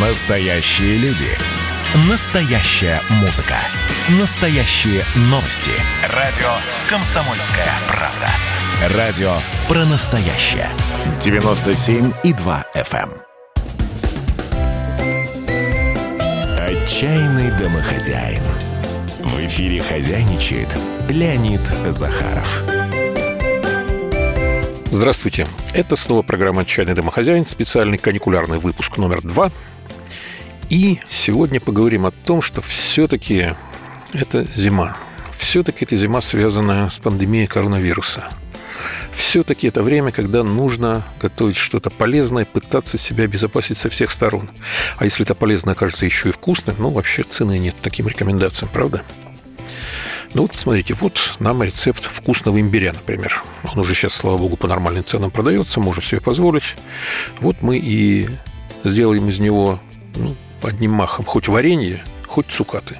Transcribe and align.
Настоящие 0.00 0.96
люди. 0.98 1.26
Настоящая 2.08 3.00
музыка. 3.20 3.56
Настоящие 4.20 5.02
новости. 5.22 5.72
Радио 6.14 6.46
«Комсомольская 6.88 7.66
правда». 7.88 8.96
Радио 8.96 9.32
про 9.66 9.84
настоящее. 9.86 10.68
97,2 11.18 12.64
FM. 12.76 13.10
эм. 13.10 13.12
Отчаянный 16.64 17.50
домохозяин. 17.58 18.42
В 19.24 19.40
эфире 19.46 19.80
хозяйничает 19.80 20.68
Леонид 21.08 21.62
Захаров. 21.88 22.62
Здравствуйте. 24.92 25.46
Это 25.74 25.96
снова 25.96 26.22
программа 26.22 26.62
«Отчаянный 26.62 26.94
домохозяин», 26.94 27.44
специальный 27.44 27.98
каникулярный 27.98 28.58
выпуск 28.58 28.96
номер 28.96 29.22
два. 29.22 29.50
И 30.70 31.00
сегодня 31.08 31.60
поговорим 31.60 32.04
о 32.04 32.10
том, 32.10 32.42
что 32.42 32.60
все-таки 32.60 33.54
это 34.12 34.46
зима. 34.54 34.96
Все-таки 35.36 35.86
это 35.86 35.96
зима, 35.96 36.20
связанная 36.20 36.88
с 36.90 36.98
пандемией 36.98 37.46
коронавируса. 37.46 38.28
Все-таки 39.12 39.66
это 39.66 39.82
время, 39.82 40.12
когда 40.12 40.44
нужно 40.44 41.02
готовить 41.20 41.56
что-то 41.56 41.90
полезное, 41.90 42.44
пытаться 42.44 42.98
себя 42.98 43.24
обезопасить 43.24 43.78
со 43.78 43.88
всех 43.88 44.10
сторон. 44.10 44.50
А 44.98 45.04
если 45.04 45.24
это 45.24 45.34
полезное 45.34 45.72
окажется 45.72 46.04
еще 46.04 46.28
и 46.28 46.32
вкусным, 46.32 46.76
ну, 46.78 46.90
вообще 46.90 47.22
цены 47.22 47.58
нет 47.58 47.74
таким 47.80 48.06
рекомендациям, 48.06 48.70
правда? 48.72 49.02
Ну 50.34 50.42
вот, 50.42 50.54
смотрите, 50.54 50.92
вот 50.92 51.36
нам 51.38 51.62
рецепт 51.62 52.04
вкусного 52.04 52.60
имбиря, 52.60 52.92
например. 52.92 53.42
Он 53.64 53.78
уже 53.78 53.94
сейчас, 53.94 54.12
слава 54.12 54.36
богу, 54.36 54.58
по 54.58 54.68
нормальным 54.68 55.04
ценам 55.04 55.30
продается, 55.30 55.80
можем 55.80 56.02
себе 56.02 56.20
позволить. 56.20 56.76
Вот 57.40 57.56
мы 57.62 57.78
и 57.78 58.28
сделаем 58.84 59.28
из 59.30 59.38
него 59.38 59.80
ну, 60.16 60.36
одним 60.62 60.92
махом 60.92 61.24
хоть 61.24 61.48
варенье, 61.48 62.02
хоть 62.26 62.46
цукаты. 62.46 62.98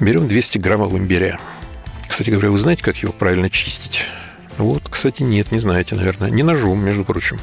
Берем 0.00 0.28
200 0.28 0.58
граммов 0.58 0.92
имбиря. 0.92 1.38
Кстати 2.08 2.30
говоря, 2.30 2.50
вы 2.50 2.58
знаете, 2.58 2.82
как 2.82 2.96
его 2.96 3.12
правильно 3.12 3.50
чистить? 3.50 4.04
Вот, 4.58 4.88
кстати, 4.88 5.22
нет, 5.22 5.52
не 5.52 5.58
знаете, 5.58 5.94
наверное. 5.94 6.30
Не 6.30 6.42
ножом, 6.42 6.84
между 6.84 7.04
прочим. 7.04 7.38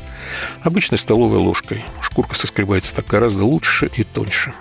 Обычной 0.62 0.98
столовой 0.98 1.40
ложкой. 1.40 1.84
Шкурка 2.02 2.36
соскребается 2.36 2.94
так 2.94 3.08
гораздо 3.08 3.46
лучше 3.46 3.90
и 3.96 4.04
тоньше. 4.04 4.54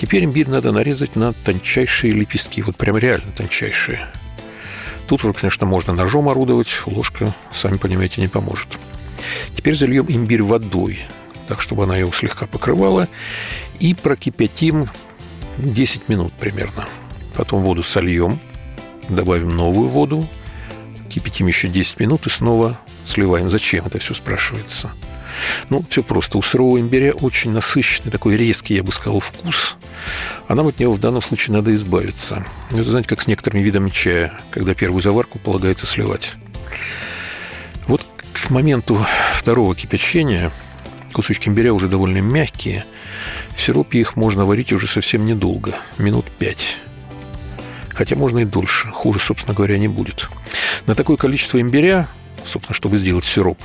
Теперь 0.00 0.24
имбирь 0.24 0.48
надо 0.48 0.72
нарезать 0.72 1.14
на 1.14 1.32
тончайшие 1.32 2.12
лепестки. 2.12 2.62
Вот 2.62 2.76
прям 2.76 2.96
реально 2.96 3.32
тончайшие. 3.32 4.06
Тут 5.06 5.24
уже, 5.24 5.32
конечно, 5.32 5.66
можно 5.66 5.92
ножом 5.92 6.28
орудовать. 6.28 6.70
Ложка, 6.86 7.34
сами 7.52 7.76
понимаете, 7.76 8.20
не 8.20 8.28
поможет. 8.28 8.68
Теперь 9.54 9.76
зальем 9.76 10.06
имбирь 10.08 10.42
водой, 10.42 11.00
так, 11.48 11.60
чтобы 11.60 11.84
она 11.84 11.96
его 11.96 12.12
слегка 12.12 12.46
покрывала. 12.46 13.08
И 13.80 13.94
прокипятим 13.94 14.88
10 15.58 16.08
минут 16.08 16.32
примерно. 16.32 16.86
Потом 17.34 17.62
воду 17.62 17.82
сольем, 17.82 18.38
добавим 19.08 19.56
новую 19.56 19.88
воду, 19.88 20.26
кипятим 21.08 21.46
еще 21.46 21.68
10 21.68 22.00
минут 22.00 22.26
и 22.26 22.30
снова 22.30 22.78
сливаем. 23.04 23.50
Зачем 23.50 23.86
это 23.86 23.98
все 23.98 24.14
спрашивается? 24.14 24.90
Ну, 25.70 25.84
все 25.88 26.02
просто. 26.02 26.38
У 26.38 26.42
сырого 26.42 26.78
имбиря 26.78 27.12
очень 27.12 27.52
насыщенный, 27.52 28.10
такой 28.10 28.36
резкий, 28.36 28.74
я 28.74 28.82
бы 28.82 28.92
сказал, 28.92 29.20
вкус. 29.20 29.76
А 30.48 30.54
нам 30.54 30.68
от 30.68 30.78
него 30.78 30.92
в 30.94 31.00
данном 31.00 31.22
случае 31.22 31.54
надо 31.56 31.74
избавиться. 31.74 32.44
Это, 32.70 32.84
знаете, 32.84 33.08
как 33.08 33.22
с 33.22 33.26
некоторыми 33.26 33.62
видами 33.62 33.90
чая, 33.90 34.38
когда 34.50 34.74
первую 34.74 35.00
заварку 35.00 35.38
полагается 35.38 35.86
сливать. 35.86 36.32
Вот 37.86 38.04
к 38.32 38.50
моменту 38.50 39.04
второго 39.34 39.74
кипячения 39.74 40.50
кусочки 41.12 41.48
имбиря 41.48 41.72
уже 41.72 41.88
довольно 41.88 42.18
мягкие. 42.18 42.84
В 43.56 43.60
сиропе 43.60 44.00
их 44.00 44.16
можно 44.16 44.44
варить 44.44 44.72
уже 44.72 44.86
совсем 44.86 45.26
недолго, 45.26 45.76
минут 45.98 46.26
пять. 46.38 46.76
Хотя 47.90 48.16
можно 48.16 48.40
и 48.40 48.44
дольше. 48.44 48.88
Хуже, 48.88 49.18
собственно 49.18 49.54
говоря, 49.54 49.78
не 49.78 49.88
будет. 49.88 50.28
На 50.86 50.94
такое 50.94 51.16
количество 51.16 51.60
имбиря 51.60 52.08
собственно, 52.46 52.74
чтобы 52.74 52.98
сделать 52.98 53.24
сироп, 53.24 53.58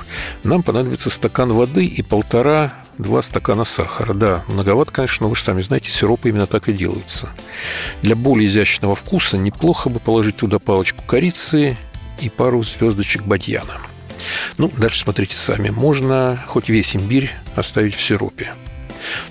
нам 0.44 0.62
понадобится 0.62 1.10
стакан 1.10 1.52
воды 1.52 1.84
и 1.84 2.02
полтора-два 2.02 3.22
стакана 3.22 3.64
сахара. 3.64 4.14
Да, 4.14 4.44
многовато, 4.48 4.92
конечно, 4.92 5.24
но 5.24 5.30
вы 5.30 5.36
же 5.36 5.42
сами 5.42 5.60
знаете, 5.62 5.90
сиропы 5.90 6.28
именно 6.28 6.46
так 6.46 6.68
и 6.68 6.72
делаются. 6.72 7.28
Для 8.02 8.16
более 8.16 8.48
изящного 8.48 8.94
вкуса 8.94 9.36
неплохо 9.36 9.88
бы 9.88 10.00
положить 10.00 10.36
туда 10.36 10.58
палочку 10.58 11.02
корицы 11.04 11.76
и 12.20 12.28
пару 12.28 12.62
звездочек 12.62 13.22
бадьяна. 13.22 13.78
Ну, 14.56 14.70
дальше 14.76 15.00
смотрите 15.00 15.36
сами. 15.36 15.70
Можно 15.70 16.42
хоть 16.48 16.68
весь 16.68 16.96
имбирь 16.96 17.30
оставить 17.58 17.94
в 17.94 18.00
сиропе. 18.00 18.52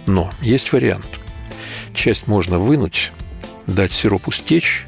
Но 0.05 0.31
есть 0.41 0.71
вариант. 0.71 1.19
Часть 1.93 2.27
можно 2.27 2.59
вынуть, 2.59 3.11
дать 3.65 3.91
сиропу 3.91 4.31
стечь, 4.31 4.85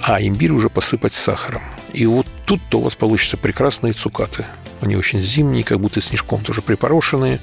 а 0.00 0.20
имбирь 0.22 0.52
уже 0.52 0.68
посыпать 0.68 1.14
сахаром. 1.14 1.62
И 1.92 2.06
вот 2.06 2.26
тут-то 2.46 2.78
у 2.78 2.82
вас 2.82 2.94
получится 2.94 3.36
прекрасные 3.36 3.92
цукаты. 3.92 4.44
Они 4.80 4.96
очень 4.96 5.20
зимние, 5.20 5.64
как 5.64 5.80
будто 5.80 6.00
снежком 6.00 6.42
тоже 6.44 6.62
припорошенные. 6.62 7.40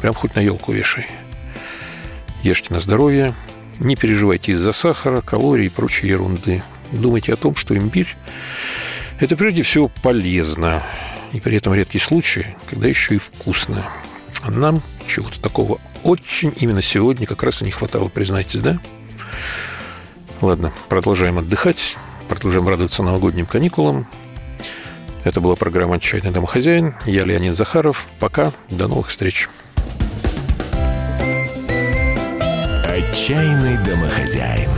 Прям 0.00 0.14
хоть 0.14 0.34
на 0.34 0.40
елку 0.40 0.72
вешай. 0.72 1.06
Ешьте 2.42 2.72
на 2.72 2.80
здоровье. 2.80 3.34
Не 3.78 3.94
переживайте 3.94 4.52
из-за 4.52 4.72
сахара, 4.72 5.20
калорий 5.20 5.66
и 5.66 5.70
прочей 5.70 6.08
ерунды. 6.08 6.62
Думайте 6.90 7.32
о 7.32 7.36
том, 7.36 7.54
что 7.54 7.76
имбирь– 7.76 8.16
это 9.20 9.36
прежде 9.36 9.62
всего 9.62 9.90
полезно. 10.02 10.82
И 11.32 11.40
при 11.40 11.56
этом 11.58 11.74
редкий 11.74 11.98
случай, 11.98 12.46
когда 12.70 12.88
еще 12.88 13.16
и 13.16 13.18
вкусно. 13.18 13.84
А 14.42 14.50
нам 14.50 14.82
чего-то 15.06 15.40
такого 15.40 15.78
очень 16.04 16.52
именно 16.56 16.82
сегодня 16.82 17.26
как 17.26 17.42
раз 17.42 17.62
и 17.62 17.64
не 17.64 17.70
хватало, 17.70 18.08
признайтесь, 18.08 18.60
да? 18.60 18.78
Ладно, 20.40 20.72
продолжаем 20.88 21.38
отдыхать, 21.38 21.96
продолжаем 22.28 22.68
радоваться 22.68 23.02
новогодним 23.02 23.46
каникулам. 23.46 24.06
Это 25.24 25.40
была 25.40 25.56
программа 25.56 25.96
«Отчаянный 25.96 26.30
домохозяин». 26.30 26.94
Я 27.04 27.24
Леонид 27.24 27.54
Захаров. 27.54 28.06
Пока. 28.20 28.52
До 28.70 28.86
новых 28.86 29.08
встреч. 29.08 29.48
Отчаянный 32.84 33.76
домохозяин. 33.84 34.70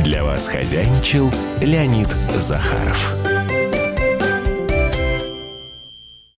Для 0.00 0.24
вас 0.24 0.48
хозяйничал 0.48 1.30
Леонид 1.62 2.08
Захаров. 2.36 3.14